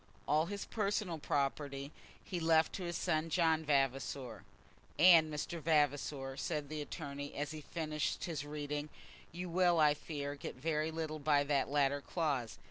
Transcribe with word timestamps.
All 0.27 0.47
his 0.47 0.65
personal 0.65 1.19
property 1.19 1.91
he 2.25 2.39
left 2.39 2.73
to 2.73 2.83
his 2.83 2.97
son, 2.97 3.29
John 3.29 3.63
Vavasor. 3.63 4.41
"And, 4.97 5.31
Mr. 5.31 5.61
Vavasor," 5.61 6.37
said 6.37 6.69
the 6.69 6.81
attorney, 6.81 7.35
as 7.35 7.51
he 7.51 7.61
finished 7.61 8.23
his 8.23 8.43
reading, 8.43 8.89
"you 9.31 9.47
will, 9.47 9.79
I 9.79 9.93
fear, 9.93 10.33
get 10.33 10.55
very 10.55 10.89
little 10.89 11.19
by 11.19 11.43
that 11.43 11.69
latter 11.69 12.01
clause. 12.01 12.57